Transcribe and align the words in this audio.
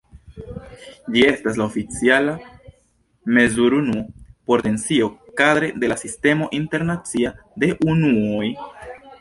Ĝi 1.15 1.21
estas 1.31 1.59
la 1.61 1.65
oficiala 1.71 2.33
mezurunuo 3.39 4.01
por 4.53 4.65
tensio 4.69 5.11
kadre 5.43 5.71
de 5.85 5.93
la 5.93 5.99
Sistemo 6.05 6.49
Internacia 6.63 7.37
de 7.65 7.71
Unuoj. 7.95 8.45